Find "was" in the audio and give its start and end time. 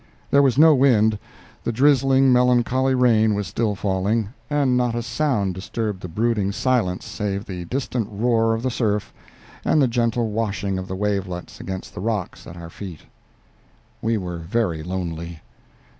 0.41-0.57, 3.35-3.45